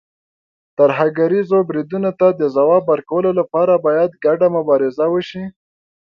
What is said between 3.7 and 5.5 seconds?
باید ګډه مبارزه وشي.